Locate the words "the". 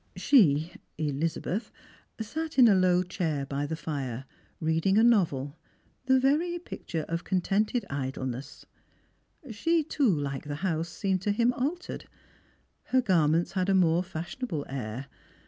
3.67-3.79, 10.45-10.55